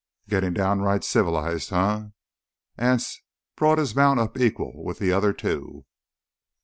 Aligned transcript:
"Gittin' 0.27 0.55
downright 0.55 1.03
civilized, 1.03 1.71
eh?" 1.71 2.05
Anse 2.75 3.21
brought 3.55 3.77
his 3.77 3.95
mount 3.95 4.19
up 4.19 4.35
equal 4.35 4.83
with 4.83 4.97
the 4.97 5.11
other 5.13 5.31
two. 5.31 5.85